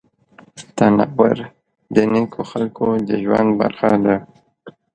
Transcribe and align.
تنور 0.75 1.37
د 1.95 1.97
نیکو 2.13 2.41
خلکو 2.51 2.85
د 3.09 3.09
ژوند 3.23 3.49
برخه 3.61 3.89
وه 4.03 4.17